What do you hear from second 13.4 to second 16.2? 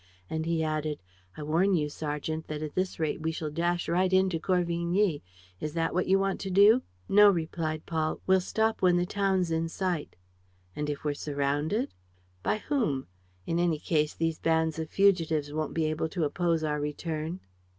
In any case, these bands of fugitives won't be able